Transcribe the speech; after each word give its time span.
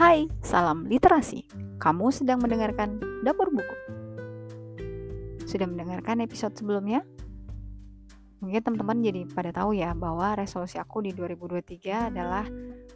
Hai, 0.00 0.24
salam 0.40 0.88
literasi. 0.88 1.44
Kamu 1.76 2.08
sedang 2.08 2.40
mendengarkan 2.40 2.96
Dapur 3.20 3.52
Buku. 3.52 3.76
Sudah 5.44 5.68
mendengarkan 5.68 6.24
episode 6.24 6.56
sebelumnya? 6.56 7.04
Mungkin 8.40 8.64
teman-teman 8.64 9.04
jadi 9.04 9.28
pada 9.28 9.52
tahu 9.52 9.76
ya 9.76 9.92
bahwa 9.92 10.40
resolusi 10.40 10.80
aku 10.80 11.04
di 11.04 11.12
2023 11.12 12.16
adalah 12.16 12.48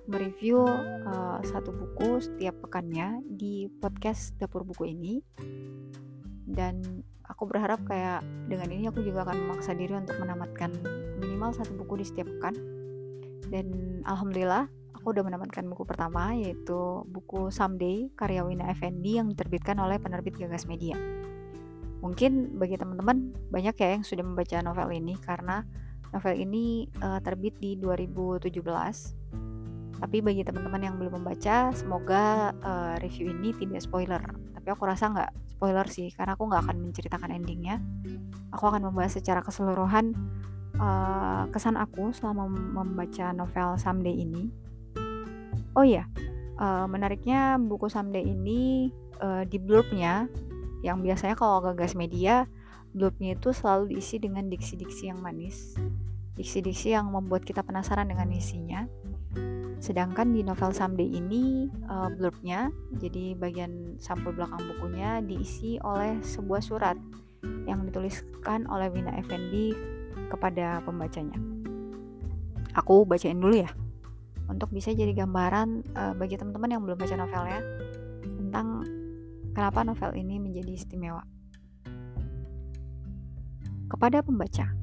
mereview 0.08 0.64
uh, 1.04 1.44
satu 1.44 1.76
buku 1.76 2.24
setiap 2.24 2.56
pekannya 2.64 3.20
di 3.28 3.68
podcast 3.68 4.32
Dapur 4.40 4.64
Buku 4.64 4.88
ini. 4.88 5.20
Dan 6.48 7.04
aku 7.28 7.44
berharap 7.44 7.84
kayak 7.84 8.24
dengan 8.48 8.72
ini 8.72 8.88
aku 8.88 9.04
juga 9.04 9.28
akan 9.28 9.44
memaksa 9.44 9.76
diri 9.76 9.92
untuk 9.92 10.16
menamatkan 10.24 10.72
minimal 11.20 11.52
satu 11.52 11.76
buku 11.76 12.00
di 12.00 12.08
setiap 12.08 12.32
pekan. 12.32 12.56
Dan 13.52 14.00
alhamdulillah 14.08 14.83
aku 15.04 15.12
udah 15.12 15.28
menamatkan 15.28 15.68
buku 15.68 15.84
pertama 15.84 16.32
yaitu 16.32 17.04
buku 17.12 17.52
Someday 17.52 18.08
karya 18.16 18.40
Wina 18.40 18.72
Effendi 18.72 19.20
yang 19.20 19.28
diterbitkan 19.28 19.76
oleh 19.76 20.00
penerbit 20.00 20.32
Gagas 20.40 20.64
Media. 20.64 20.96
Mungkin 22.00 22.56
bagi 22.56 22.80
teman-teman 22.80 23.36
banyak 23.52 23.76
ya 23.76 24.00
yang 24.00 24.00
sudah 24.00 24.24
membaca 24.24 24.64
novel 24.64 24.88
ini 24.96 25.12
karena 25.20 25.60
novel 26.08 26.40
ini 26.40 26.88
uh, 27.04 27.20
terbit 27.20 27.52
di 27.60 27.76
2017. 27.76 28.64
Tapi 30.00 30.16
bagi 30.24 30.40
teman-teman 30.40 30.80
yang 30.80 30.96
belum 30.96 31.20
membaca, 31.20 31.68
semoga 31.76 32.56
uh, 32.64 32.96
review 33.04 33.28
ini 33.28 33.52
tidak 33.60 33.84
spoiler. 33.84 34.24
Tapi 34.56 34.68
aku 34.72 34.88
rasa 34.88 35.12
nggak 35.12 35.30
spoiler 35.52 35.84
sih, 35.84 36.08
karena 36.16 36.32
aku 36.32 36.48
nggak 36.48 36.64
akan 36.64 36.76
menceritakan 36.80 37.28
endingnya. 37.28 37.76
Aku 38.56 38.72
akan 38.72 38.88
membahas 38.88 39.20
secara 39.20 39.44
keseluruhan 39.44 40.16
uh, 40.80 41.44
kesan 41.52 41.76
aku 41.76 42.08
selama 42.16 42.48
membaca 42.48 43.36
novel 43.36 43.76
Someday 43.76 44.16
ini 44.16 44.64
Oh 45.74 45.82
iya, 45.82 46.06
uh, 46.62 46.86
menariknya 46.86 47.58
buku 47.58 47.90
Someday 47.90 48.22
ini 48.22 48.94
uh, 49.18 49.42
di 49.42 49.58
blurbnya 49.58 50.30
yang 50.86 51.02
biasanya 51.02 51.34
kalau 51.34 51.58
gagas 51.64 51.98
media 51.98 52.46
blurbnya 52.94 53.34
itu 53.34 53.50
selalu 53.50 53.98
diisi 53.98 54.22
dengan 54.22 54.46
diksi-diksi 54.46 55.10
yang 55.10 55.18
manis, 55.18 55.74
diksi-diksi 56.38 56.94
yang 56.94 57.10
membuat 57.10 57.42
kita 57.42 57.66
penasaran 57.66 58.06
dengan 58.06 58.30
isinya. 58.30 58.86
Sedangkan 59.82 60.30
di 60.30 60.46
novel 60.46 60.70
Someday 60.70 61.10
ini 61.10 61.66
uh, 61.90 62.06
blurbnya, 62.06 62.70
jadi 63.02 63.34
bagian 63.34 63.98
sampul 63.98 64.30
belakang 64.30 64.62
bukunya 64.62 65.18
diisi 65.26 65.82
oleh 65.82 66.22
sebuah 66.22 66.62
surat 66.62 66.96
yang 67.66 67.82
dituliskan 67.90 68.70
oleh 68.70 68.88
Wina 68.94 69.10
Effendi 69.18 69.74
kepada 70.30 70.78
pembacanya. 70.86 71.36
Aku 72.78 73.02
bacain 73.02 73.42
dulu 73.42 73.58
ya 73.66 73.70
untuk 74.48 74.70
bisa 74.70 74.92
jadi 74.92 75.12
gambaran 75.12 75.96
uh, 75.96 76.12
bagi 76.16 76.36
teman-teman 76.36 76.70
yang 76.76 76.82
belum 76.84 76.96
baca 77.00 77.16
novelnya 77.16 77.60
tentang 78.24 78.66
kenapa 79.56 79.80
novel 79.86 80.12
ini 80.18 80.36
menjadi 80.42 80.70
istimewa. 80.74 81.24
Kepada 83.88 84.26
pembaca, 84.26 84.74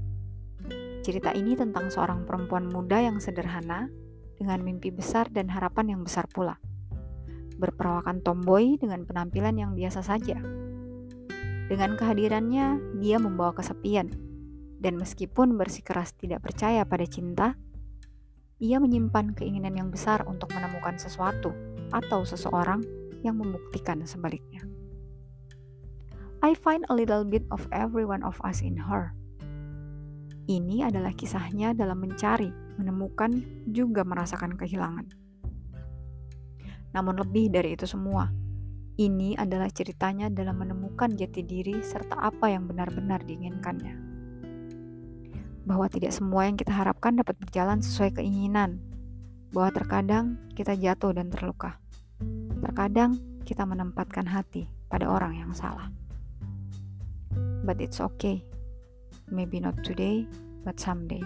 cerita 1.04 1.36
ini 1.36 1.58
tentang 1.60 1.92
seorang 1.92 2.24
perempuan 2.24 2.72
muda 2.72 3.02
yang 3.02 3.20
sederhana 3.20 3.92
dengan 4.40 4.64
mimpi 4.66 4.90
besar 4.90 5.30
dan 5.30 5.52
harapan 5.54 5.94
yang 5.94 6.02
besar 6.02 6.26
pula. 6.32 6.58
Berperawakan 7.62 8.26
tomboy 8.26 8.80
dengan 8.82 9.06
penampilan 9.06 9.54
yang 9.54 9.72
biasa 9.78 10.02
saja. 10.02 10.42
Dengan 11.70 11.94
kehadirannya, 11.94 12.98
dia 12.98 13.22
membawa 13.22 13.54
kesepian. 13.54 14.10
Dan 14.82 14.98
meskipun 14.98 15.62
bersikeras 15.62 16.18
tidak 16.18 16.42
percaya 16.42 16.82
pada 16.90 17.06
cinta, 17.06 17.54
ia 18.62 18.78
menyimpan 18.78 19.34
keinginan 19.34 19.74
yang 19.74 19.90
besar 19.90 20.22
untuk 20.30 20.54
menemukan 20.54 20.94
sesuatu 21.02 21.50
atau 21.90 22.22
seseorang 22.22 22.86
yang 23.26 23.42
membuktikan 23.42 24.06
sebaliknya. 24.06 24.62
I 26.46 26.54
find 26.54 26.86
a 26.90 26.94
little 26.94 27.26
bit 27.26 27.42
of 27.50 27.66
every 27.74 28.06
one 28.06 28.22
of 28.22 28.38
us 28.46 28.62
in 28.62 28.78
her. 28.78 29.18
Ini 30.46 30.90
adalah 30.90 31.14
kisahnya 31.14 31.74
dalam 31.74 32.02
mencari, 32.02 32.50
menemukan, 32.78 33.42
juga 33.70 34.06
merasakan 34.06 34.58
kehilangan. 34.58 35.10
Namun 36.94 37.18
lebih 37.22 37.54
dari 37.54 37.78
itu 37.78 37.86
semua, 37.86 38.30
ini 38.98 39.38
adalah 39.38 39.70
ceritanya 39.70 40.30
dalam 40.30 40.62
menemukan 40.62 41.14
jati 41.14 41.46
diri 41.46 41.82
serta 41.82 42.18
apa 42.18 42.50
yang 42.50 42.66
benar-benar 42.70 43.22
diinginkannya 43.26 44.11
bahwa 45.64 45.86
tidak 45.92 46.16
semua 46.16 46.50
yang 46.50 46.58
kita 46.58 46.74
harapkan 46.74 47.18
dapat 47.18 47.38
berjalan 47.38 47.80
sesuai 47.80 48.18
keinginan, 48.22 48.82
bahwa 49.52 49.70
terkadang 49.76 50.40
kita 50.56 50.74
jatuh 50.74 51.12
dan 51.14 51.28
terluka. 51.30 51.78
Terkadang 52.62 53.20
kita 53.44 53.68
menempatkan 53.68 54.26
hati 54.26 54.70
pada 54.88 55.10
orang 55.12 55.38
yang 55.38 55.52
salah. 55.52 55.92
But 57.62 57.78
it's 57.84 58.02
okay. 58.02 58.42
Maybe 59.32 59.62
not 59.62 59.80
today, 59.86 60.28
but 60.66 60.82
someday. 60.82 61.24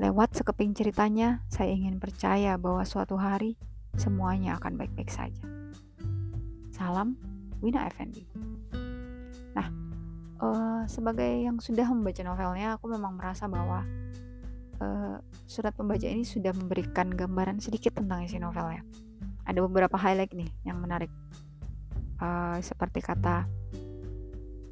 Lewat 0.00 0.34
sekeping 0.34 0.72
ceritanya, 0.74 1.44
saya 1.52 1.70
ingin 1.70 2.00
percaya 2.02 2.56
bahwa 2.56 2.82
suatu 2.82 3.20
hari 3.20 3.60
semuanya 3.94 4.56
akan 4.58 4.80
baik-baik 4.80 5.12
saja. 5.12 5.44
Salam, 6.72 7.14
Wina 7.60 7.84
Effendi. 7.86 8.24
Nah, 9.52 9.68
uh, 10.42 10.82
sebagai 10.90 11.46
yang 11.46 11.62
sudah 11.62 11.86
membaca 11.86 12.20
novelnya 12.26 12.74
aku 12.76 12.90
memang 12.90 13.14
merasa 13.14 13.46
bahwa 13.46 13.86
uh, 14.82 15.16
surat 15.46 15.72
pembaca 15.72 16.04
ini 16.04 16.26
sudah 16.26 16.50
memberikan 16.50 17.08
gambaran 17.14 17.62
sedikit 17.62 17.96
tentang 17.96 18.26
isi 18.26 18.42
novelnya. 18.42 18.82
Ada 19.46 19.62
beberapa 19.62 19.94
highlight 19.94 20.34
nih 20.34 20.50
yang 20.66 20.82
menarik. 20.82 21.10
Uh, 22.22 22.58
seperti 22.62 23.02
kata 23.02 23.46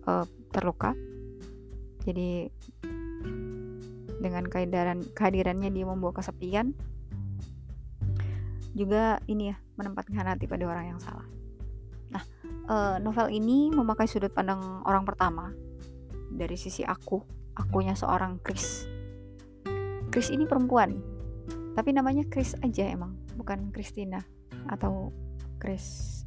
uh, 0.07 0.27
terluka. 0.55 0.95
Jadi 2.07 2.47
dengan 4.21 4.47
kehadiran 4.47 5.03
kehadirannya 5.15 5.71
dia 5.75 5.87
membawa 5.87 6.15
kesepian. 6.23 6.75
Juga 8.71 9.19
ini 9.27 9.51
ya 9.51 9.57
menempatkan 9.75 10.23
hati 10.31 10.47
pada 10.47 10.63
orang 10.63 10.95
yang 10.95 11.01
salah 11.03 11.40
uh, 12.71 12.97
novel 13.03 13.29
ini 13.33 13.71
memakai 13.73 14.07
sudut 14.07 14.31
pandang 14.31 14.83
orang 14.87 15.03
pertama 15.03 15.51
dari 16.31 16.55
sisi 16.55 16.87
aku, 16.87 17.21
akunya 17.59 17.99
seorang 17.99 18.39
Chris. 18.41 18.87
Chris 20.11 20.31
ini 20.31 20.47
perempuan, 20.47 20.99
tapi 21.75 21.95
namanya 21.95 22.27
Chris 22.27 22.55
aja 22.63 22.87
emang, 22.87 23.15
bukan 23.39 23.71
Christina 23.75 24.23
atau 24.71 25.15
Chris 25.63 26.23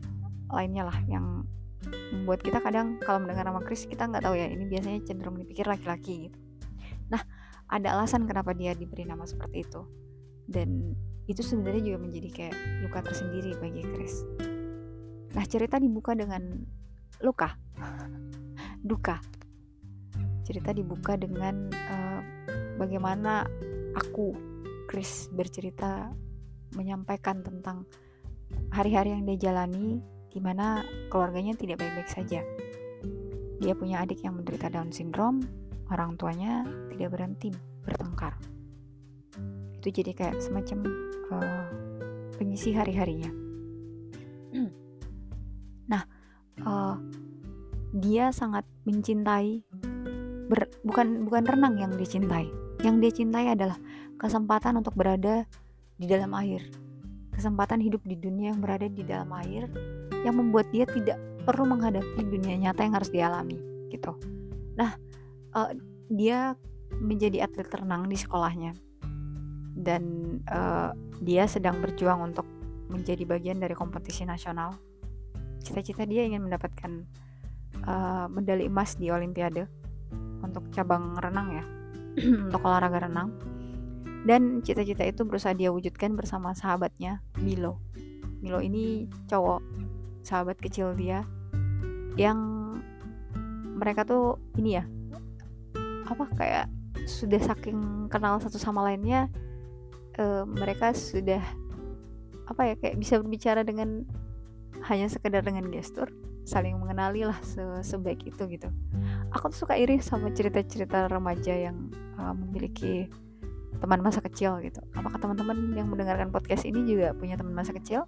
lainnya 0.54 0.86
lah 0.88 0.98
yang 1.10 1.44
membuat 2.14 2.40
kita 2.46 2.64
kadang 2.64 3.02
kalau 3.04 3.20
mendengar 3.20 3.44
nama 3.44 3.60
Chris 3.60 3.84
kita 3.90 4.08
nggak 4.08 4.24
tahu 4.24 4.40
ya 4.40 4.48
ini 4.48 4.64
biasanya 4.70 5.04
cenderung 5.04 5.36
dipikir 5.36 5.68
laki-laki 5.68 6.30
gitu. 6.30 6.40
Nah 7.12 7.20
ada 7.68 7.98
alasan 8.00 8.24
kenapa 8.24 8.56
dia 8.56 8.72
diberi 8.72 9.04
nama 9.04 9.28
seperti 9.28 9.68
itu 9.68 9.82
dan 10.48 10.96
itu 11.28 11.40
sebenarnya 11.40 11.94
juga 11.94 12.00
menjadi 12.04 12.30
kayak 12.32 12.56
luka 12.88 13.00
tersendiri 13.04 13.56
bagi 13.60 13.84
Chris 13.96 14.24
Nah, 15.34 15.46
cerita 15.50 15.82
dibuka 15.82 16.14
dengan 16.14 16.46
luka, 17.26 17.58
duka. 18.86 19.18
Cerita 20.46 20.70
dibuka 20.76 21.18
dengan 21.18 21.72
uh, 21.74 22.22
bagaimana 22.78 23.48
aku, 23.98 24.38
Chris, 24.86 25.32
bercerita 25.34 26.14
menyampaikan 26.78 27.42
tentang 27.42 27.90
hari-hari 28.70 29.14
yang 29.18 29.24
dia 29.26 29.50
jalani 29.50 30.02
di 30.30 30.38
mana 30.42 30.86
keluarganya 31.10 31.58
tidak 31.58 31.82
baik-baik 31.82 32.10
saja. 32.10 32.42
Dia 33.58 33.74
punya 33.74 34.06
adik 34.06 34.22
yang 34.22 34.38
menderita 34.38 34.70
Down 34.70 34.94
syndrome, 34.94 35.42
orang 35.90 36.14
tuanya 36.18 36.62
tidak 36.94 37.16
berhenti 37.16 37.50
bertengkar. 37.86 38.38
Itu 39.82 39.88
jadi 39.90 40.12
kayak 40.14 40.38
semacam 40.42 40.80
uh, 41.34 41.66
pengisi 42.38 42.76
hari-harinya. 42.76 43.32
Nah, 45.90 46.04
uh, 46.64 46.96
dia 47.94 48.34
sangat 48.34 48.66
mencintai 48.90 49.62
ber, 50.50 50.70
bukan 50.84 51.28
bukan 51.28 51.44
renang 51.46 51.76
yang 51.80 51.94
dicintai. 51.94 52.50
Yang 52.84 52.96
dia 53.00 53.12
cintai 53.24 53.46
adalah 53.54 53.78
kesempatan 54.20 54.80
untuk 54.80 54.98
berada 54.98 55.48
di 55.96 56.06
dalam 56.10 56.34
air. 56.36 56.64
Kesempatan 57.34 57.82
hidup 57.82 58.04
di 58.06 58.18
dunia 58.20 58.54
yang 58.54 58.62
berada 58.62 58.86
di 58.86 59.02
dalam 59.02 59.30
air 59.42 59.66
yang 60.22 60.38
membuat 60.38 60.70
dia 60.70 60.86
tidak 60.86 61.18
perlu 61.44 61.68
menghadapi 61.68 62.22
dunia 62.24 62.56
nyata 62.70 62.86
yang 62.86 62.96
harus 62.96 63.12
dialami 63.12 63.58
gitu. 63.92 64.16
Nah, 64.80 64.96
uh, 65.54 65.72
dia 66.08 66.56
menjadi 67.02 67.50
atlet 67.50 67.68
renang 67.74 68.06
di 68.06 68.16
sekolahnya 68.16 68.78
dan 69.74 70.04
uh, 70.48 70.94
dia 71.20 71.50
sedang 71.50 71.82
berjuang 71.82 72.22
untuk 72.34 72.46
menjadi 72.94 73.26
bagian 73.26 73.58
dari 73.58 73.74
kompetisi 73.74 74.24
nasional 74.24 74.78
cita-cita 75.64 76.04
dia 76.04 76.28
ingin 76.28 76.46
mendapatkan 76.46 77.08
uh, 77.88 78.28
medali 78.30 78.68
emas 78.68 79.00
di 79.00 79.10
Olimpiade 79.10 79.66
untuk 80.44 80.68
cabang 80.76 81.16
renang 81.18 81.48
ya 81.56 81.66
untuk 82.52 82.62
olahraga 82.62 83.08
renang. 83.08 83.32
Dan 84.24 84.64
cita-cita 84.64 85.04
itu 85.04 85.28
berusaha 85.28 85.52
dia 85.52 85.72
wujudkan 85.72 86.16
bersama 86.16 86.56
sahabatnya 86.56 87.20
Milo. 87.44 87.80
Milo 88.40 88.60
ini 88.64 89.08
cowok 89.28 89.60
sahabat 90.24 90.60
kecil 90.60 90.96
dia 90.96 91.28
yang 92.16 92.40
mereka 93.76 94.08
tuh 94.08 94.40
ini 94.56 94.80
ya 94.80 94.86
apa 96.08 96.30
kayak 96.40 96.66
sudah 97.04 97.42
saking 97.42 98.08
kenal 98.08 98.40
satu 98.40 98.56
sama 98.56 98.86
lainnya 98.86 99.28
uh, 100.20 100.48
mereka 100.48 100.96
sudah 100.96 101.42
apa 102.48 102.62
ya 102.72 102.76
kayak 102.80 102.96
bisa 103.00 103.20
berbicara 103.20 103.64
dengan 103.68 104.08
hanya 104.88 105.08
sekedar 105.08 105.44
dengan 105.44 105.68
gestur 105.72 106.12
saling 106.44 106.76
mengenali 106.76 107.24
lah 107.24 107.40
se 107.40 107.64
sebaik 107.88 108.28
itu 108.28 108.44
gitu. 108.52 108.68
Aku 109.32 109.48
tuh 109.48 109.64
suka 109.64 109.80
iri 109.80 110.04
sama 110.04 110.30
cerita-cerita 110.36 111.08
remaja 111.08 111.56
yang 111.56 111.88
uh, 112.20 112.36
memiliki 112.36 113.08
teman 113.80 114.04
masa 114.04 114.20
kecil 114.20 114.60
gitu. 114.60 114.84
Apakah 114.96 115.20
teman-teman 115.20 115.76
yang 115.76 115.88
mendengarkan 115.88 116.32
podcast 116.32 116.68
ini 116.68 116.84
juga 116.84 117.16
punya 117.16 117.40
teman 117.40 117.56
masa 117.56 117.72
kecil? 117.72 118.04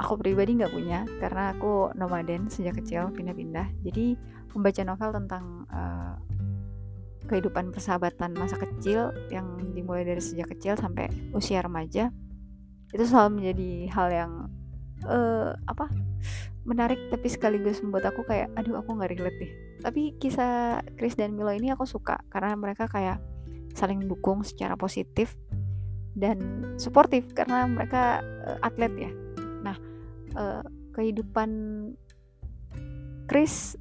Aku 0.00 0.16
pribadi 0.16 0.56
nggak 0.56 0.72
punya 0.72 1.04
karena 1.20 1.52
aku 1.56 1.92
nomaden 1.96 2.48
sejak 2.48 2.80
kecil 2.80 3.12
pindah-pindah. 3.12 3.68
Jadi 3.84 4.16
membaca 4.52 4.80
novel 4.84 5.10
tentang 5.24 5.44
uh, 5.68 6.16
kehidupan 7.28 7.72
persahabatan 7.72 8.32
masa 8.36 8.56
kecil 8.60 9.12
yang 9.28 9.60
dimulai 9.72 10.04
dari 10.04 10.20
sejak 10.20 10.52
kecil 10.56 10.74
sampai 10.76 11.08
usia 11.30 11.62
remaja 11.62 12.10
itu 12.90 13.04
selalu 13.06 13.38
menjadi 13.38 13.70
hal 13.94 14.08
yang 14.10 14.32
uh, 15.06 15.56
apa 15.68 15.88
menarik 16.68 17.08
tapi 17.08 17.26
sekaligus 17.32 17.80
membuat 17.80 18.12
aku 18.12 18.22
kayak 18.28 18.52
aduh 18.56 18.80
aku 18.80 18.96
nggak 18.96 19.10
relate 19.16 19.38
deh. 19.40 19.52
Tapi 19.80 20.14
kisah 20.20 20.84
Chris 21.00 21.16
dan 21.16 21.32
Milo 21.32 21.52
ini 21.52 21.72
aku 21.72 21.88
suka 21.88 22.20
karena 22.28 22.52
mereka 22.56 22.84
kayak 22.84 23.20
saling 23.72 24.04
dukung 24.04 24.44
secara 24.44 24.76
positif 24.76 25.38
dan 26.12 26.36
suportif 26.76 27.32
karena 27.32 27.64
mereka 27.64 28.20
uh, 28.44 28.58
atlet 28.60 28.92
ya. 29.08 29.12
Nah 29.64 29.76
uh, 30.36 30.62
kehidupan 30.92 31.50
Chris 33.30 33.78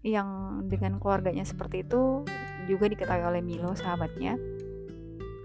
yang 0.00 0.62
dengan 0.64 0.96
keluarganya 0.96 1.44
seperti 1.44 1.84
itu 1.84 2.24
juga 2.66 2.88
diketahui 2.88 3.24
oleh 3.24 3.42
Milo 3.44 3.76
sahabatnya. 3.78 4.34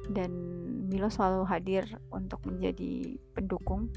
Dan 0.10 0.32
Milo 0.90 1.10
selalu 1.10 1.44
hadir 1.48 1.86
untuk 2.14 2.44
menjadi 2.46 3.18
pendukung 3.34 3.90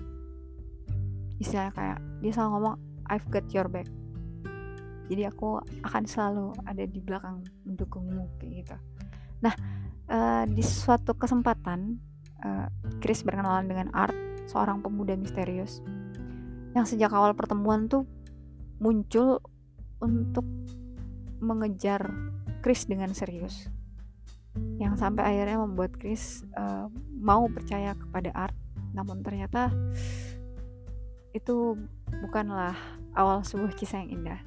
istilahnya 1.38 1.72
kayak 1.76 1.98
dia 2.24 2.32
selalu 2.32 2.50
ngomong 2.56 2.74
I've 3.06 3.28
got 3.30 3.46
your 3.54 3.68
back. 3.70 3.86
Jadi 5.06 5.22
aku 5.22 5.62
akan 5.86 6.02
selalu 6.04 6.50
ada 6.66 6.82
di 6.82 6.98
belakang 6.98 7.46
mendukungmu 7.62 8.26
kayak 8.42 8.52
gitu. 8.66 8.76
Nah 9.46 9.54
uh, 10.10 10.44
di 10.50 10.62
suatu 10.64 11.14
kesempatan 11.14 11.98
uh, 12.42 12.66
Chris 12.98 13.22
berkenalan 13.22 13.70
dengan 13.70 13.88
Art 13.94 14.14
seorang 14.50 14.82
pemuda 14.82 15.14
misterius 15.14 15.82
yang 16.74 16.84
sejak 16.84 17.10
awal 17.14 17.32
pertemuan 17.32 17.88
tuh 17.88 18.04
muncul 18.82 19.40
untuk 20.02 20.44
mengejar 21.40 22.10
Chris 22.60 22.84
dengan 22.84 23.14
serius. 23.14 23.70
Yang 24.80 25.00
sampai 25.00 25.22
akhirnya 25.36 25.60
membuat 25.60 25.96
Chris 25.96 26.44
uh, 26.56 26.88
mau 27.16 27.46
percaya 27.48 27.94
kepada 27.94 28.32
Art 28.34 28.56
namun 28.96 29.20
ternyata 29.20 29.68
itu 31.36 31.76
bukanlah 32.24 32.76
awal 33.16 33.44
sebuah 33.44 33.76
kisah 33.76 34.04
yang 34.04 34.20
indah. 34.22 34.40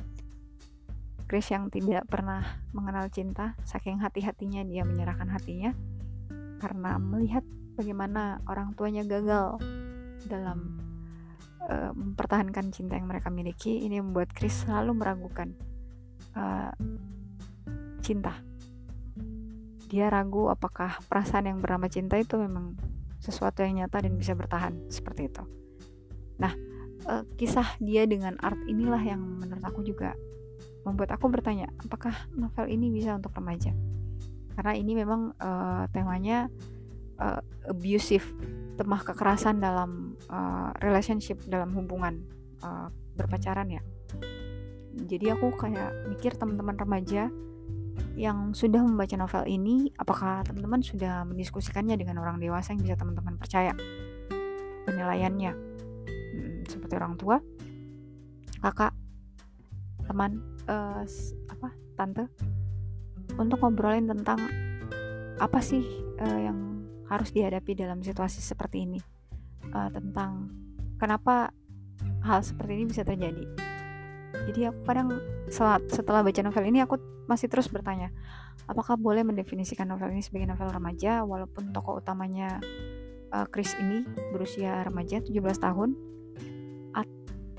Chris 1.30 1.46
yang 1.54 1.70
tidak 1.70 2.10
pernah 2.10 2.42
mengenal 2.74 3.06
cinta 3.14 3.54
saking 3.62 4.02
hati-hatinya 4.02 4.66
dia 4.66 4.82
menyerahkan 4.82 5.30
hatinya 5.30 5.78
karena 6.58 6.98
melihat 6.98 7.46
bagaimana 7.78 8.42
orang 8.50 8.74
tuanya 8.74 9.06
gagal 9.06 9.62
dalam 10.26 10.82
uh, 11.70 11.94
mempertahankan 11.94 12.74
cinta 12.74 12.98
yang 12.98 13.06
mereka 13.06 13.30
miliki 13.30 13.86
ini 13.86 14.02
membuat 14.02 14.34
Chris 14.34 14.66
selalu 14.66 14.98
meragukan 14.98 15.54
uh, 16.34 16.74
cinta. 18.02 18.42
Dia 19.86 20.10
ragu 20.10 20.50
apakah 20.50 20.98
perasaan 21.06 21.46
yang 21.46 21.62
bernama 21.62 21.86
cinta 21.94 22.18
itu 22.18 22.42
memang 22.42 22.74
sesuatu 23.22 23.62
yang 23.62 23.86
nyata 23.86 24.02
dan 24.02 24.18
bisa 24.18 24.34
bertahan 24.34 24.90
seperti 24.90 25.30
itu. 25.30 25.44
Nah 26.42 26.54
uh, 27.10 27.24
kisah 27.36 27.66
dia 27.82 28.06
dengan 28.06 28.38
art 28.40 28.62
inilah 28.70 29.02
yang 29.02 29.20
menurut 29.42 29.66
aku 29.66 29.82
juga 29.82 30.14
membuat 30.86 31.18
aku 31.18 31.28
bertanya 31.28 31.68
apakah 31.82 32.14
novel 32.38 32.70
ini 32.70 32.94
bisa 32.94 33.18
untuk 33.18 33.34
remaja? 33.34 33.74
Karena 34.54 34.74
ini 34.78 34.92
memang 34.94 35.34
uh, 35.42 35.90
temanya 35.90 36.48
uh, 37.18 37.42
abusive 37.68 38.24
temah 38.80 39.02
kekerasan 39.04 39.60
dalam 39.60 40.16
uh, 40.32 40.72
relationship 40.80 41.42
dalam 41.50 41.76
hubungan 41.76 42.24
uh, 42.64 42.88
berpacaran 43.18 43.68
ya. 43.68 43.82
Jadi 45.00 45.32
aku 45.32 45.52
kayak 45.56 46.08
mikir 46.08 46.36
teman-teman 46.36 46.76
remaja 46.80 47.28
yang 48.16 48.52
sudah 48.52 48.84
membaca 48.84 49.16
novel 49.16 49.44
ini 49.48 49.92
apakah 49.96 50.44
teman-teman 50.44 50.84
sudah 50.84 51.24
mendiskusikannya 51.28 51.96
dengan 52.00 52.20
orang 52.20 52.40
dewasa 52.40 52.76
yang 52.76 52.84
bisa 52.84 52.96
teman-teman 53.00 53.36
percaya? 53.36 53.76
Penilaiannya 54.88 55.69
seperti 56.90 57.06
orang 57.06 57.22
tua 57.22 57.38
kakak 58.66 58.98
teman 60.10 60.42
uh, 60.66 61.06
apa 61.54 61.70
tante 61.94 62.26
untuk 63.38 63.62
ngobrolin 63.62 64.10
tentang 64.10 64.42
apa 65.38 65.62
sih 65.62 65.86
uh, 66.18 66.40
yang 66.42 66.90
harus 67.06 67.30
dihadapi 67.30 67.78
dalam 67.78 68.02
situasi 68.02 68.42
seperti 68.42 68.90
ini. 68.90 68.98
Uh, 69.70 69.86
tentang 69.94 70.50
kenapa 70.98 71.54
hal 72.26 72.42
seperti 72.42 72.82
ini 72.82 72.86
bisa 72.90 73.06
terjadi. 73.06 73.46
Jadi 74.50 74.66
aku 74.66 74.82
kadang 74.82 75.14
setelah, 75.46 76.26
baca 76.26 76.42
novel 76.42 76.66
ini 76.74 76.82
aku 76.82 76.98
masih 77.30 77.46
terus 77.46 77.70
bertanya 77.70 78.10
apakah 78.66 78.98
boleh 78.98 79.22
mendefinisikan 79.22 79.86
novel 79.86 80.10
ini 80.10 80.26
sebagai 80.26 80.50
novel 80.50 80.74
remaja? 80.74 81.22
Walaupun 81.22 81.70
tokoh 81.70 82.02
utamanya 82.02 82.58
uh, 83.30 83.46
Chris 83.46 83.78
ini 83.78 84.10
berusia 84.34 84.82
remaja 84.82 85.22
17 85.22 85.38
tahun 85.62 86.10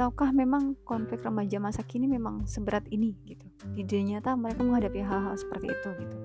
ataukah 0.00 0.32
memang 0.32 0.81
konflik 0.88 1.20
remaja 1.20 1.61
masa 1.61 1.85
kini 1.85 2.08
memang 2.08 2.49
seberat 2.49 2.88
ini 2.88 3.12
gitu 3.29 3.44
di 3.76 3.85
dunia 3.85 4.17
nyata 4.17 4.32
mereka 4.32 4.64
menghadapi 4.64 5.05
hal-hal 5.05 5.37
seperti 5.37 5.69
itu 5.69 5.88
gitu 6.00 6.17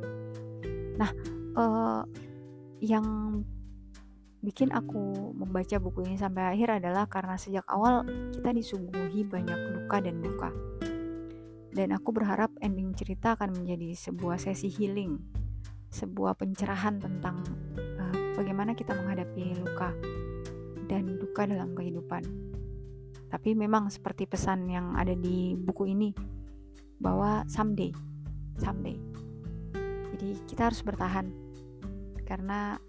nah 0.96 1.12
uh, 1.60 2.08
yang 2.80 3.04
bikin 4.46 4.70
aku 4.70 5.34
membaca 5.34 5.82
buku 5.82 6.06
ini 6.06 6.22
sampai 6.22 6.54
akhir 6.54 6.78
adalah 6.78 7.10
karena 7.10 7.34
sejak 7.34 7.66
awal 7.66 8.06
kita 8.30 8.54
disuguhi 8.54 9.26
banyak 9.26 9.58
luka 9.74 9.98
dan 10.06 10.22
duka. 10.22 10.54
Dan 11.76 11.92
aku 11.92 12.14
berharap 12.16 12.54
ending 12.62 12.94
cerita 12.96 13.36
akan 13.36 13.52
menjadi 13.52 13.98
sebuah 13.98 14.40
sesi 14.40 14.70
healing, 14.72 15.18
sebuah 15.92 16.38
pencerahan 16.40 17.02
tentang 17.02 17.42
uh, 17.76 18.16
bagaimana 18.38 18.78
kita 18.78 18.96
menghadapi 18.96 19.60
luka 19.60 19.92
dan 20.88 21.20
duka 21.20 21.50
dalam 21.50 21.76
kehidupan. 21.76 22.24
Tapi 23.36 23.52
memang 23.52 23.92
seperti 23.92 24.24
pesan 24.24 24.64
yang 24.72 24.96
ada 24.96 25.12
di 25.12 25.60
buku 25.60 25.92
ini 25.92 26.16
bahwa 27.04 27.44
someday, 27.52 27.92
someday. 28.56 28.96
Jadi 30.16 30.40
kita 30.48 30.72
harus 30.72 30.80
bertahan. 30.80 31.28
Karena 32.24 32.80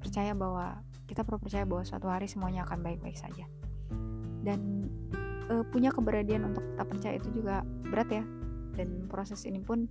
percaya 0.00 0.32
bahwa 0.32 0.80
kita 1.04 1.28
perlu 1.28 1.44
percaya 1.44 1.68
bahwa 1.68 1.84
suatu 1.84 2.08
hari 2.08 2.24
semuanya 2.24 2.64
akan 2.64 2.80
baik-baik 2.80 3.20
saja. 3.20 3.44
Dan 4.40 4.88
e, 5.44 5.60
punya 5.68 5.92
keberanian 5.92 6.48
untuk 6.48 6.64
tetap 6.72 6.88
percaya 6.88 7.20
itu 7.20 7.28
juga 7.36 7.60
berat 7.92 8.08
ya. 8.08 8.24
Dan 8.72 9.12
proses 9.12 9.44
ini 9.44 9.60
pun 9.60 9.84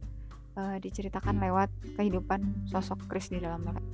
e, 0.57 0.81
diceritakan 0.81 1.37
lewat 1.37 1.69
kehidupan 1.93 2.65
sosok 2.73 3.05
Chris 3.05 3.29
di 3.29 3.37
dalam 3.37 3.61
novel 3.61 3.85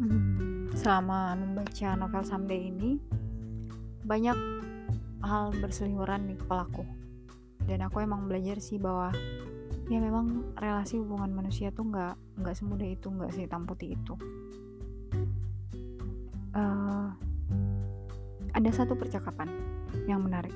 hmm, 0.00 0.72
selama 0.78 1.34
membaca 1.34 1.98
novel 1.98 2.22
Someday 2.22 2.72
ini 2.72 2.96
banyak 4.10 4.34
hal 5.22 5.54
berseliweran 5.62 6.26
di 6.26 6.34
kepalaku 6.34 6.82
dan 7.70 7.86
aku 7.86 8.02
emang 8.02 8.26
belajar 8.26 8.58
sih 8.58 8.82
bahwa 8.82 9.14
ya 9.86 10.02
memang 10.02 10.50
relasi 10.58 10.98
hubungan 10.98 11.30
manusia 11.30 11.70
tuh 11.70 11.86
nggak 11.86 12.18
nggak 12.42 12.54
semudah 12.58 12.88
itu 12.90 13.06
nggak 13.06 13.30
sehitam 13.30 13.62
putih 13.62 13.94
itu. 13.94 14.14
Uh, 16.50 17.14
ada 18.50 18.70
satu 18.74 18.98
percakapan 18.98 19.46
yang 20.10 20.26
menarik 20.26 20.54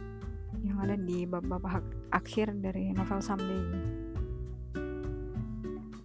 yang 0.67 0.83
ada 0.83 0.99
di 0.99 1.23
bab-bab 1.23 1.63
akhir 2.11 2.51
dari 2.59 2.91
novel 2.91 3.23
Someday 3.23 3.63
ini. 3.63 3.81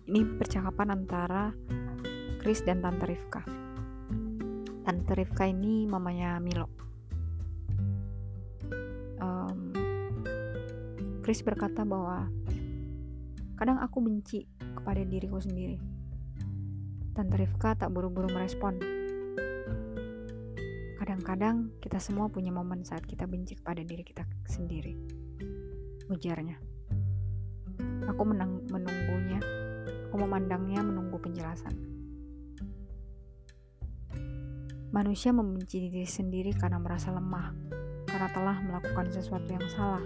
Ini 0.09 0.21
percakapan 0.37 0.93
antara 0.93 1.49
Chris 2.37 2.61
dan 2.61 2.85
Tante 2.85 3.09
Rifka. 3.09 3.41
Tante 4.85 5.13
Rifka 5.17 5.49
ini 5.49 5.89
mamanya 5.89 6.37
Milo 6.37 6.89
Chris 11.29 11.45
berkata 11.45 11.85
bahwa 11.85 12.25
Kadang 13.53 13.77
aku 13.85 14.01
benci 14.01 14.49
kepada 14.57 14.97
diriku 15.05 15.37
sendiri. 15.37 15.77
Tante 17.13 17.37
Rifka 17.37 17.77
tak 17.77 17.93
buru-buru 17.93 18.33
merespon. 18.33 18.81
Kadang-kadang 20.97 21.69
kita 21.85 22.01
semua 22.01 22.33
punya 22.33 22.49
momen 22.49 22.81
saat 22.81 23.05
kita 23.05 23.29
benci 23.29 23.61
kepada 23.61 23.85
diri 23.85 24.01
kita 24.01 24.25
sendiri. 24.49 24.97
Ujarnya. 26.09 26.57
Aku 28.09 28.25
menang 28.25 28.65
menunggunya. 28.65 29.37
Aku 30.09 30.17
memandangnya 30.25 30.81
menunggu 30.81 31.21
penjelasan. 31.21 31.77
Manusia 34.89 35.29
membenci 35.29 35.93
diri 35.93 36.09
sendiri 36.09 36.57
karena 36.57 36.81
merasa 36.81 37.13
lemah, 37.13 37.53
karena 38.09 38.33
telah 38.33 38.57
melakukan 38.65 39.13
sesuatu 39.13 39.45
yang 39.45 39.69
salah, 39.69 40.01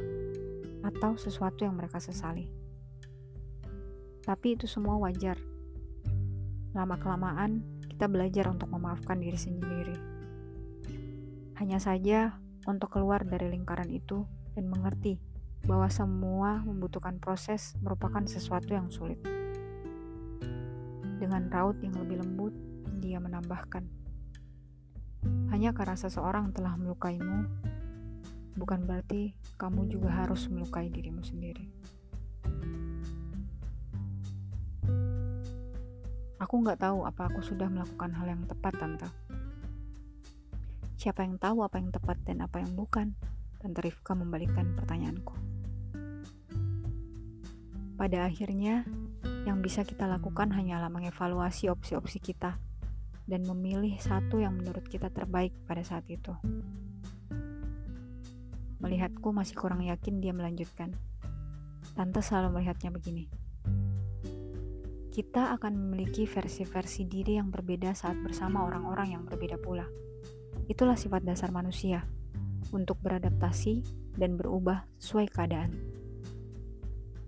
atau 0.83 1.15
sesuatu 1.15 1.63
yang 1.63 1.79
mereka 1.79 1.97
sesali. 2.03 2.51
Tapi 4.23 4.55
itu 4.55 4.67
semua 4.67 4.99
wajar. 4.99 5.39
Lama-kelamaan, 6.75 7.63
kita 7.91 8.07
belajar 8.07 8.51
untuk 8.51 8.71
memaafkan 8.71 9.19
diri 9.19 9.39
sendiri. 9.39 9.95
Hanya 11.59 11.79
saja, 11.79 12.39
untuk 12.63 12.95
keluar 12.95 13.27
dari 13.27 13.51
lingkaran 13.51 13.91
itu 13.91 14.23
dan 14.55 14.71
mengerti 14.71 15.19
bahwa 15.63 15.87
semua 15.87 16.59
membutuhkan 16.63 17.19
proses 17.19 17.75
merupakan 17.79 18.23
sesuatu 18.23 18.71
yang 18.75 18.91
sulit. 18.91 19.19
Dengan 21.19 21.47
raut 21.47 21.79
yang 21.79 21.95
lebih 21.95 22.19
lembut, 22.19 22.51
dia 22.99 23.19
menambahkan, 23.19 23.83
"Hanya 25.51 25.71
karena 25.71 25.95
seseorang 25.95 26.51
telah 26.51 26.75
melukaimu, 26.75 27.47
bukan 28.57 28.85
berarti 28.85 29.33
kamu 29.57 29.89
juga 29.89 30.09
harus 30.13 30.49
melukai 30.49 30.89
dirimu 30.89 31.21
sendiri." 31.21 31.69
Aku 36.43 36.59
nggak 36.59 36.83
tahu 36.83 37.07
apa 37.07 37.31
aku 37.31 37.39
sudah 37.39 37.71
melakukan 37.71 38.11
hal 38.19 38.27
yang 38.27 38.43
tepat, 38.43 38.75
Tante. 38.75 39.07
Siapa 40.99 41.23
yang 41.23 41.39
tahu 41.39 41.63
apa 41.63 41.79
yang 41.79 41.89
tepat 41.89 42.19
dan 42.27 42.43
apa 42.43 42.59
yang 42.59 42.75
bukan? 42.75 43.15
Tante 43.63 43.79
Rifka 43.79 44.11
membalikkan 44.11 44.75
pertanyaanku. 44.75 45.33
Pada 47.95 48.27
akhirnya, 48.27 48.83
yang 49.47 49.63
bisa 49.63 49.87
kita 49.87 50.03
lakukan 50.03 50.51
hanyalah 50.51 50.91
mengevaluasi 50.91 51.71
opsi-opsi 51.71 52.19
kita 52.19 52.59
dan 53.23 53.41
memilih 53.47 53.95
satu 54.03 54.43
yang 54.43 54.59
menurut 54.59 54.83
kita 54.87 55.07
terbaik 55.07 55.55
pada 55.63 55.83
saat 55.83 56.03
itu. 56.11 56.35
Melihatku 58.83 59.31
masih 59.31 59.55
kurang 59.55 59.81
yakin 59.87 60.19
dia 60.19 60.35
melanjutkan. 60.35 60.91
Tante 61.95 62.19
selalu 62.19 62.59
melihatnya 62.59 62.91
begini 62.91 63.31
kita 65.13 65.53
akan 65.53 65.77
memiliki 65.77 66.25
versi-versi 66.25 67.05
diri 67.05 67.37
yang 67.37 67.53
berbeda 67.53 67.93
saat 67.93 68.17
bersama 68.25 68.65
orang-orang 68.65 69.13
yang 69.13 69.21
berbeda 69.21 69.61
pula. 69.61 69.85
Itulah 70.65 70.97
sifat 70.97 71.21
dasar 71.21 71.53
manusia 71.53 72.01
untuk 72.73 72.97
beradaptasi 73.05 73.85
dan 74.17 74.33
berubah 74.41 74.89
sesuai 74.97 75.29
keadaan. 75.29 75.77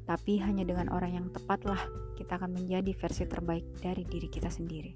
Tapi 0.09 0.41
hanya 0.41 0.65
dengan 0.65 0.89
orang 0.89 1.13
yang 1.13 1.27
tepatlah 1.29 1.77
kita 2.17 2.41
akan 2.41 2.57
menjadi 2.57 2.89
versi 2.97 3.29
terbaik 3.29 3.77
dari 3.77 4.01
diri 4.01 4.33
kita 4.33 4.49
sendiri. 4.49 4.93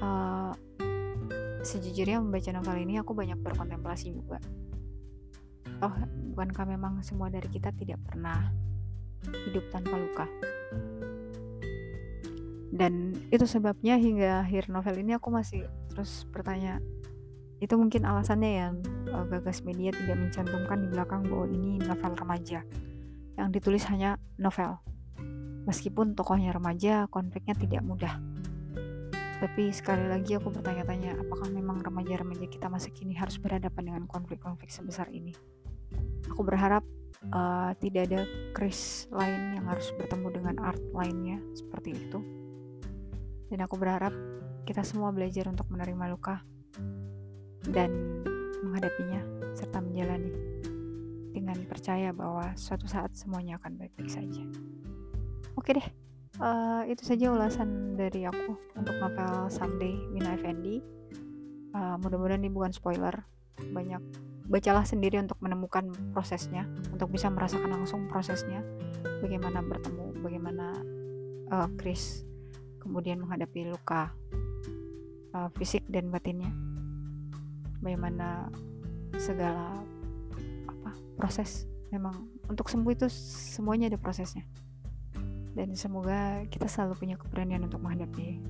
Uh, 0.00 0.56
sejujurnya 1.64 2.20
membaca 2.20 2.52
novel 2.52 2.76
ini 2.84 3.00
aku 3.00 3.16
banyak 3.16 3.40
berkontemplasi 3.40 4.12
juga. 4.12 4.38
Oh, 5.82 5.94
bukankah 6.36 6.68
memang 6.68 7.02
semua 7.02 7.32
dari 7.32 7.50
kita 7.50 7.74
tidak 7.74 7.98
pernah 8.06 8.52
hidup 9.48 9.64
tanpa 9.72 9.96
luka? 9.96 10.28
dan 12.74 13.14
itu 13.30 13.46
sebabnya 13.46 13.94
hingga 13.94 14.42
akhir 14.42 14.66
novel 14.66 14.98
ini 14.98 15.14
aku 15.14 15.30
masih 15.30 15.70
terus 15.94 16.26
bertanya 16.34 16.82
itu 17.62 17.70
mungkin 17.78 18.02
alasannya 18.02 18.50
yang 18.50 18.74
uh, 19.14 19.22
gagas 19.30 19.62
media 19.62 19.94
tidak 19.94 20.18
mencantumkan 20.18 20.82
di 20.82 20.88
belakang 20.90 21.22
bahwa 21.30 21.46
ini 21.54 21.78
novel 21.78 22.18
remaja 22.18 22.66
yang 23.38 23.48
ditulis 23.54 23.86
hanya 23.86 24.18
novel 24.42 24.82
meskipun 25.70 26.18
tokohnya 26.18 26.50
remaja 26.50 27.06
konfliknya 27.14 27.54
tidak 27.54 27.86
mudah 27.86 28.18
tapi 29.44 29.68
sekali 29.76 30.08
lagi 30.08 30.40
aku 30.40 30.48
bertanya-tanya 30.48 31.20
apakah 31.20 31.52
memang 31.52 31.84
remaja-remaja 31.84 32.48
kita 32.48 32.72
masa 32.72 32.88
kini 32.88 33.12
harus 33.12 33.36
berhadapan 33.36 33.92
dengan 33.92 34.04
konflik-konflik 34.08 34.72
sebesar 34.72 35.12
ini? 35.12 35.36
Aku 36.32 36.40
berharap 36.40 36.80
uh, 37.28 37.76
tidak 37.76 38.08
ada 38.08 38.24
Chris 38.56 39.04
lain 39.12 39.60
yang 39.60 39.68
harus 39.68 39.92
bertemu 40.00 40.40
dengan 40.40 40.56
art 40.64 40.80
lainnya 40.96 41.44
seperti 41.52 41.92
itu. 41.92 42.24
Dan 43.52 43.60
aku 43.60 43.76
berharap 43.76 44.16
kita 44.64 44.80
semua 44.80 45.12
belajar 45.12 45.44
untuk 45.52 45.68
menerima 45.68 46.16
luka 46.16 46.40
dan 47.68 47.92
menghadapinya 48.64 49.20
serta 49.52 49.84
menjalani 49.84 50.32
dengan 51.36 51.60
percaya 51.68 52.16
bahwa 52.16 52.48
suatu 52.56 52.88
saat 52.88 53.12
semuanya 53.12 53.60
akan 53.60 53.76
baik-baik 53.76 54.08
saja. 54.08 54.40
Oke 55.52 55.76
deh, 55.76 55.84
uh, 56.40 56.82
itu 56.88 57.02
saja 57.04 57.30
ulasan 57.30 57.98
dari 57.98 58.26
aku 58.26 58.56
untuk 58.74 58.94
novel 58.98 59.50
Someday 59.50 59.94
Wina 60.10 60.34
Effendi. 60.34 60.82
Uh, 61.74 61.98
mudah-mudahan 62.00 62.42
ini 62.42 62.50
bukan 62.50 62.70
spoiler. 62.70 63.26
Banyak 63.60 64.02
bacalah 64.50 64.86
sendiri 64.86 65.18
untuk 65.18 65.38
menemukan 65.40 65.90
prosesnya, 66.14 66.66
untuk 66.90 67.10
bisa 67.10 67.30
merasakan 67.30 67.70
langsung 67.70 68.06
prosesnya, 68.10 68.60
bagaimana 69.22 69.64
bertemu, 69.64 70.20
bagaimana 70.20 70.66
uh, 71.50 71.68
Chris 71.78 72.24
kemudian 72.84 73.24
menghadapi 73.24 73.72
luka 73.72 74.12
uh, 75.32 75.48
fisik 75.56 75.80
dan 75.88 76.12
batinnya 76.12 76.52
bagaimana 77.80 78.48
segala 79.16 79.80
apa 80.68 80.90
proses 81.16 81.64
memang 81.88 82.28
untuk 82.48 82.68
sembuh 82.68 82.92
itu 82.92 83.06
semuanya 83.56 83.88
ada 83.88 84.00
prosesnya 84.00 84.44
dan 85.54 85.74
semoga 85.78 86.42
kita 86.50 86.66
selalu 86.66 86.94
punya 86.98 87.16
keberanian 87.18 87.66
untuk 87.66 87.82
menghadapi 87.82 88.42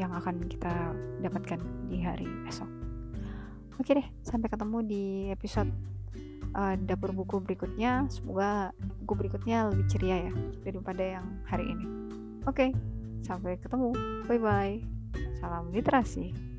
yang 0.00 0.12
akan 0.16 0.40
kita 0.48 0.96
dapatkan 1.20 1.60
di 1.92 2.00
hari 2.00 2.28
esok. 2.48 2.68
Oke 3.76 3.92
deh, 3.96 4.06
sampai 4.24 4.48
ketemu 4.48 4.78
di 4.84 5.04
episode 5.32 5.68
uh, 6.56 6.74
dapur 6.76 7.12
buku 7.12 7.40
berikutnya. 7.40 8.08
Semoga 8.08 8.72
buku 9.04 9.12
berikutnya 9.26 9.72
lebih 9.72 9.86
ceria 9.88 10.28
ya 10.28 10.32
daripada 10.64 11.20
yang 11.20 11.26
hari 11.48 11.68
ini. 11.68 11.86
Oke. 12.48 12.72
Sampai 13.22 13.54
ketemu. 13.58 13.94
Bye 14.26 14.40
bye. 14.42 14.76
Salam 15.38 15.70
literasi. 15.70 16.51